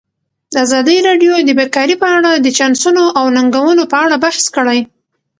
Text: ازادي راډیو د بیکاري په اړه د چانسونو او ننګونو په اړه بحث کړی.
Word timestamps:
ازادي 0.63 0.97
راډیو 1.07 1.33
د 1.47 1.49
بیکاري 1.59 1.95
په 2.03 2.07
اړه 2.17 2.31
د 2.35 2.47
چانسونو 2.57 3.03
او 3.19 3.25
ننګونو 3.37 3.83
په 3.91 3.97
اړه 4.05 4.15
بحث 4.25 4.45
کړی. 4.55 4.79